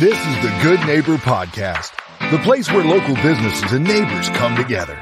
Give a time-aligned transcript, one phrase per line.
[0.00, 1.92] This is the Good Neighbor Podcast,
[2.30, 4.98] the place where local businesses and neighbors come together.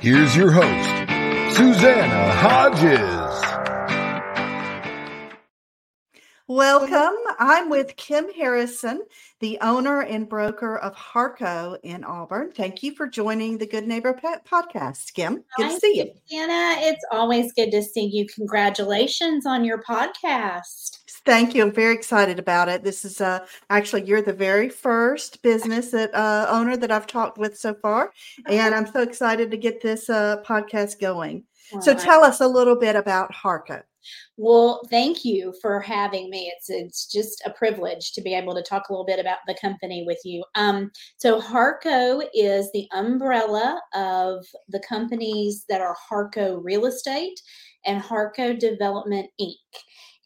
[0.00, 3.17] Here's your host, Susanna Hodges.
[6.50, 7.14] Welcome.
[7.38, 9.02] I'm with Kim Harrison,
[9.40, 12.52] the owner and broker of Harrco in Auburn.
[12.52, 15.44] Thank you for joining the Good Neighbor Pet Podcast, Kim.
[15.58, 16.38] Good Hi, to see you.
[16.38, 18.26] Anna, it's always good to see you.
[18.34, 21.00] Congratulations on your podcast.
[21.26, 21.64] Thank you.
[21.64, 22.82] I'm very excited about it.
[22.82, 27.36] This is uh, actually you're the very first business that uh, owner that I've talked
[27.36, 28.14] with so far,
[28.46, 31.44] and I'm so excited to get this uh, podcast going.
[31.82, 33.82] So Well, I- tell us a little bit about Harrco.
[34.36, 36.52] Well, thank you for having me.
[36.54, 39.56] It's it's just a privilege to be able to talk a little bit about the
[39.60, 40.44] company with you.
[40.54, 47.40] Um, so Harrco is the umbrella of the companies that are Harrco Real Estate
[47.86, 49.54] and Harrco Development Inc.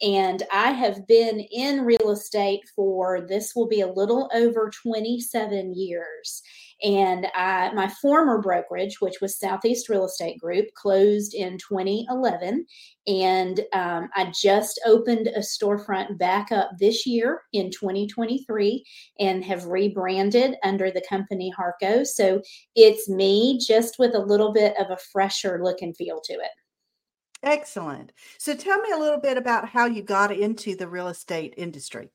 [0.03, 5.75] And I have been in real estate for this will be a little over 27
[5.77, 6.43] years.
[6.83, 12.67] And I, my former brokerage, which was Southeast Real Estate Group, closed in 2011
[13.07, 18.85] and um, I just opened a storefront back up this year in 2023
[19.19, 22.07] and have rebranded under the company Harrco.
[22.07, 22.41] So
[22.77, 26.51] it's me just with a little bit of a fresher look and feel to it.
[27.43, 28.13] Excellent.
[28.39, 32.13] So tell me a little bit about how you got into the real estate industry.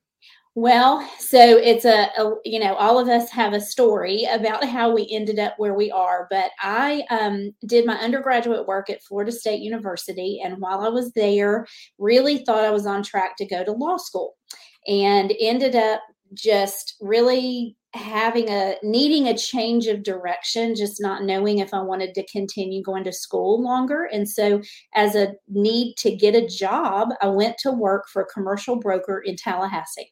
[0.57, 4.91] Well, so it's a, a you know all of us have a story about how
[4.91, 9.31] we ended up where we are, but I um, did my undergraduate work at Florida
[9.31, 11.67] State University, and while I was there,
[11.99, 14.35] really thought I was on track to go to law school,
[14.87, 16.01] and ended up
[16.33, 22.13] just really having a needing a change of direction just not knowing if i wanted
[22.13, 24.09] to continue going to school longer.
[24.11, 24.61] And so
[24.93, 29.19] as a need to get a job i went to work for a commercial broker
[29.19, 30.11] in tallahassee.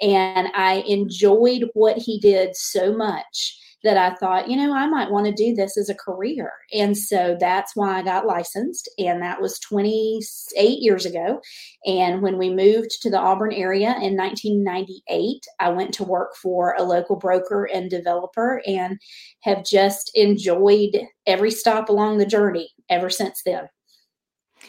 [0.00, 5.10] And i enjoyed what he did so much that I thought, you know, I might
[5.10, 6.52] want to do this as a career.
[6.72, 8.88] And so that's why I got licensed.
[8.98, 11.40] And that was 28 years ago.
[11.84, 16.74] And when we moved to the Auburn area in 1998, I went to work for
[16.78, 18.98] a local broker and developer and
[19.42, 23.68] have just enjoyed every stop along the journey ever since then.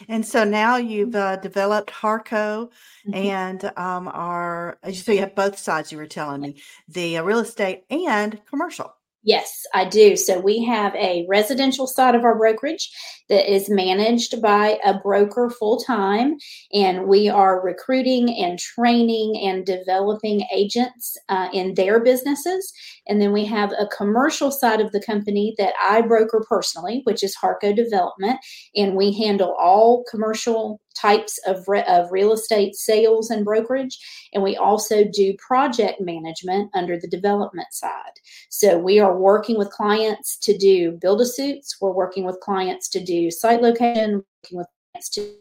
[0.08, 2.70] And so now you've uh, developed Harrco
[3.06, 3.14] Mhm.
[3.14, 5.92] and um, are so you have both sides.
[5.92, 8.92] You were telling me the uh, real estate and commercial.
[9.26, 10.16] Yes, I do.
[10.16, 12.90] So we have a residential side of our brokerage
[13.30, 16.36] that is managed by a broker full time,
[16.74, 22.70] and we are recruiting and training and developing agents uh, in their businesses.
[23.06, 27.22] And then we have a commercial side of the company that I broker personally, which
[27.22, 28.38] is Harrco Development,
[28.76, 33.98] and we handle all commercial types of, re- of real estate sales and brokerage.
[34.32, 38.12] And we also do project management under the development side.
[38.50, 41.76] So we are working with clients to do build a suits.
[41.80, 45.34] We're working with clients to do site location, working with clients to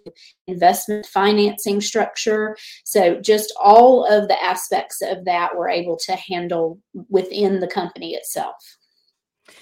[0.47, 2.58] investment financing structure.
[2.84, 8.16] So just all of the aspects of that we're able to handle within the company
[8.16, 8.56] itself.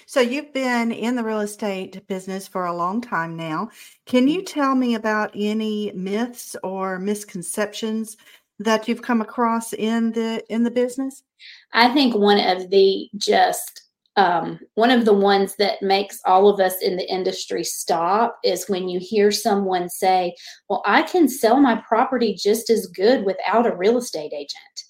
[0.06, 3.70] So you've been in the real estate business for a long time now.
[4.06, 8.16] Can you tell me about any myths or misconceptions
[8.58, 11.22] that you've come across in the in the business?
[11.72, 13.82] I think one of the just
[14.16, 18.68] um, one of the ones that makes all of us in the industry stop is
[18.68, 20.34] when you hear someone say,
[20.68, 24.84] Well, I can sell my property just as good without a real estate agent.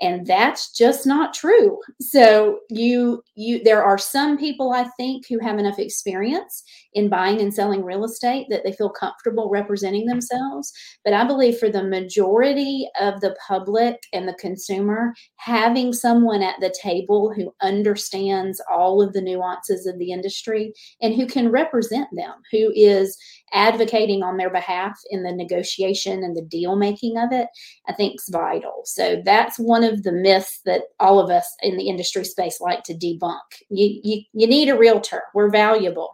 [0.00, 1.78] And that's just not true.
[2.00, 6.62] So you you there are some people I think who have enough experience
[6.92, 10.72] in buying and selling real estate that they feel comfortable representing themselves.
[11.04, 16.60] But I believe for the majority of the public and the consumer, having someone at
[16.60, 22.08] the table who understands all of the nuances of the industry and who can represent
[22.14, 23.16] them, who is
[23.52, 27.48] advocating on their behalf in the negotiation and the deal making of it,
[27.88, 28.82] I think is vital.
[28.84, 32.82] So that's one of the myths that all of us in the industry space like
[32.84, 33.40] to debunk.
[33.70, 35.22] You you, you need a realtor.
[35.34, 36.10] We're valuable.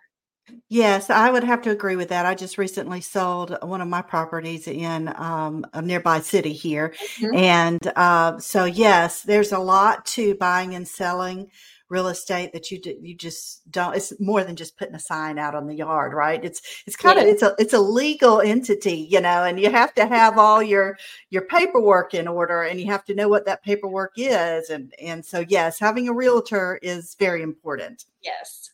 [0.68, 2.26] Yes, I would have to agree with that.
[2.26, 6.94] I just recently sold one of my properties in um, a nearby city here.
[7.20, 7.36] Mhm.
[7.36, 11.50] And uh, so, yes, there's a lot to buying and selling
[11.92, 15.38] real estate that you d- you just don't it's more than just putting a sign
[15.38, 19.06] out on the yard right it's it's kind of it's a it's a legal entity
[19.10, 20.96] you know and you have to have all your
[21.30, 25.24] your paperwork in order and you have to know what that paperwork is and and
[25.24, 28.70] so yes having a realtor is very important Yes.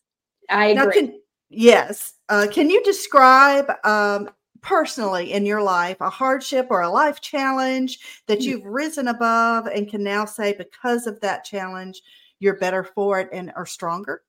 [0.51, 0.93] I agree.
[0.93, 2.15] can, yes.
[2.29, 4.31] Uh, can you describe um,
[4.61, 9.89] personally in your life a hardship or a life challenge that you've risen above and
[9.89, 12.03] can now say because of that challenge
[12.41, 14.23] you're better for it and are stronger?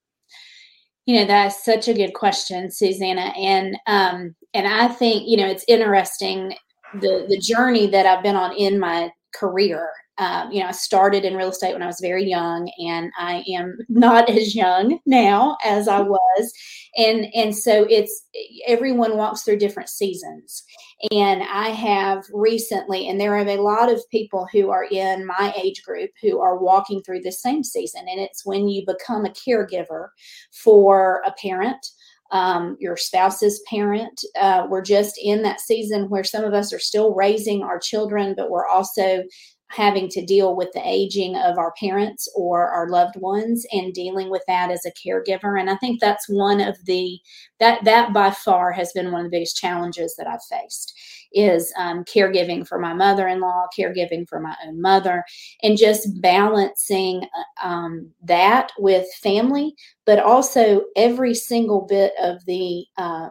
[1.05, 5.47] You know that's such a good question susanna and um and i think you know
[5.47, 6.53] it's interesting
[7.01, 9.89] the the journey that i've been on in my career
[10.19, 13.43] um, you know, I started in real estate when I was very young, and I
[13.47, 16.53] am not as young now as I was,
[16.97, 18.25] and and so it's
[18.67, 20.63] everyone walks through different seasons,
[21.11, 25.53] and I have recently, and there are a lot of people who are in my
[25.57, 29.29] age group who are walking through the same season, and it's when you become a
[29.29, 30.09] caregiver
[30.51, 31.85] for a parent
[32.31, 34.23] um, your spouse's parent.
[34.39, 38.35] Uh, we're just in that season where some of us are still raising our children,
[38.37, 39.23] but we're also
[39.69, 44.29] having to deal with the aging of our parents or our loved ones and dealing
[44.29, 45.59] with that as a caregiver.
[45.59, 47.19] And i think that's one of the
[47.59, 50.97] that that by far has been one of the biggest challenges that i've faced
[51.31, 55.23] is um, caregiving for my mother-in-law caregiving for my own mother
[55.61, 59.75] and just balancing uh, um, that with family
[60.05, 63.29] but also every single bit of the uh,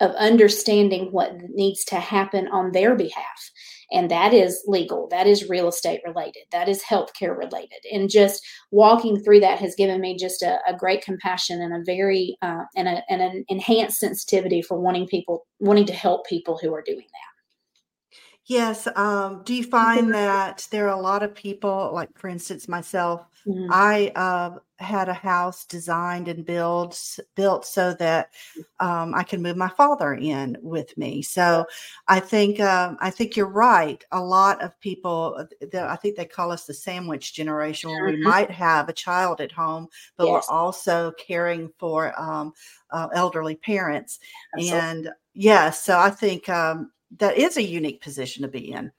[0.00, 3.50] of understanding what needs to happen on their behalf
[3.92, 5.08] and that is legal.
[5.10, 6.42] That is real estate related.
[6.52, 7.78] That is healthcare related.
[7.92, 11.84] And just walking through that has given me just a, a great compassion and a
[11.84, 16.58] very uh, and, a, and an enhanced sensitivity for wanting people wanting to help people
[16.60, 17.35] who are doing that
[18.46, 22.68] yes um, do you find that there are a lot of people like for instance
[22.68, 23.70] myself Mm-hmm.
[23.70, 28.30] I uh, had a house designed and built built so that
[28.80, 31.22] um, I can move my father in with me.
[31.22, 31.64] So
[32.08, 34.04] I think um, I think you're right.
[34.10, 38.14] A lot of people, uh, I think they call us the sandwich generation, where we
[38.14, 38.28] mm-hmm.
[38.28, 40.46] might have a child at home, but yes.
[40.48, 42.52] we're also caring for um,
[42.90, 44.18] uh, elderly parents.
[44.54, 44.80] Absolutely.
[44.80, 48.90] And yes, yeah, so I think um, that is a unique position to be in.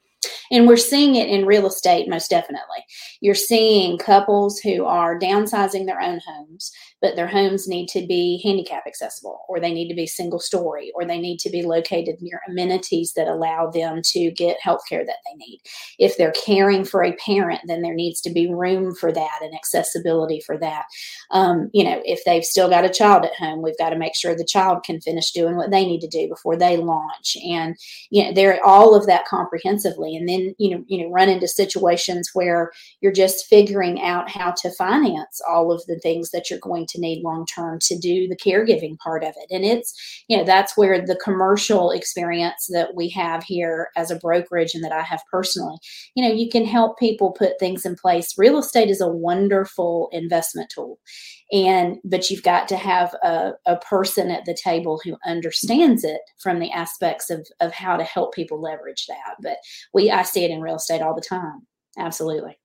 [0.52, 2.84] And we're seeing it in real estate, most definitely.
[3.20, 6.72] You're seeing couples who are downsizing their own homes,
[7.02, 10.92] but their homes need to be handicap accessible, or they need to be single story,
[10.96, 15.06] or they need to be located near amenities that allow them to get health care
[15.06, 15.62] that they need.
[16.00, 19.54] If they're caring for a parent, then there needs to be room for that and
[19.54, 20.86] accessibility for that.
[21.32, 24.16] Um, you know, if they've still got a child at home, we've got to make
[24.16, 27.38] sure the child can finish doing what they need to do before they launch.
[27.46, 27.76] And,
[28.10, 30.16] you know, they're all of that comprehensively.
[30.16, 32.72] And then, you know, you know, run into situations where
[33.02, 37.00] you're just figuring out how to finance all of the things that you're going to
[37.00, 39.54] need long term to do the caregiving part of it.
[39.54, 39.94] And it's,
[40.28, 44.84] you know, that's where the commercial experience that we have here as a brokerage and
[44.84, 45.78] that I have personally,
[46.16, 48.38] you know, you can help people put things in place.
[48.38, 51.00] Real estate is a wonderful investment tool.
[51.52, 56.20] And, but you've got to have a, a person at the table who understands it
[56.40, 59.36] from the aspects of, of how to help people leverage that.
[59.42, 59.58] But
[59.94, 61.66] we, I see it in real estate all the time.
[61.98, 62.58] Absolutely.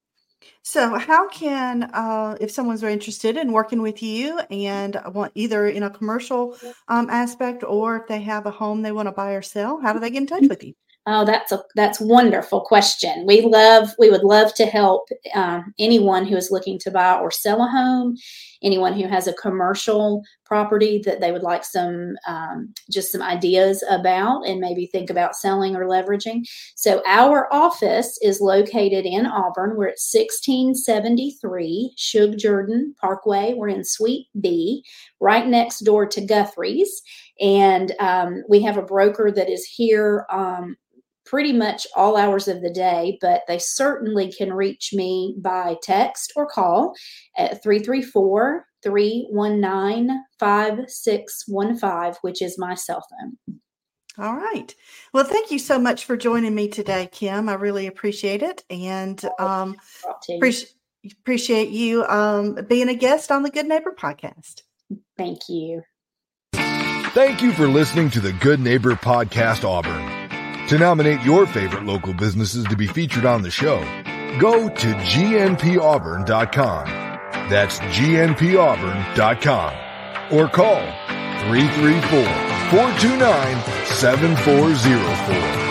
[0.62, 5.66] So, how can, uh, if someone's very interested in working with you and want either
[5.66, 6.56] in a commercial
[6.88, 9.92] um, aspect or if they have a home they want to buy or sell, how
[9.92, 10.74] do they get in touch with you?
[11.06, 13.26] Oh, that's a that's wonderful question.
[13.26, 17.32] We love we would love to help um, anyone who is looking to buy or
[17.32, 18.16] sell a home,
[18.62, 23.82] anyone who has a commercial property that they would like some um, just some ideas
[23.90, 26.42] about and maybe think about selling or leveraging.
[26.76, 29.76] So our office is located in Auburn.
[29.76, 33.54] We're at 1673 Shug Jordan Parkway.
[33.54, 34.84] We're in Suite B,
[35.20, 37.02] right next door to Guthrie's.
[37.40, 40.76] And um, we have a broker that is here um,
[41.24, 46.32] pretty much all hours of the day, but they certainly can reach me by text
[46.36, 46.94] or call
[47.36, 53.58] at 334 319 5615, which is my cell phone.
[54.18, 54.74] All right.
[55.14, 57.48] Well, thank you so much for joining me today, Kim.
[57.48, 58.62] I really appreciate it.
[58.68, 59.76] And um,
[60.28, 60.74] appreciate,
[61.20, 64.62] appreciate you um, being a guest on the Good Neighbor podcast.
[65.16, 65.82] Thank you.
[66.52, 70.11] Thank you for listening to the Good Neighbor Podcast Auburn.
[70.68, 73.80] To nominate your favorite local businesses to be featured on the show,
[74.38, 76.86] go to gnpauburn.com.
[77.50, 79.74] That's gnpauburn.com
[80.32, 80.80] or call
[81.50, 82.24] 334
[82.70, 85.61] 429 7404.